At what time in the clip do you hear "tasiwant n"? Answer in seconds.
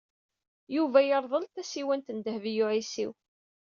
1.55-2.17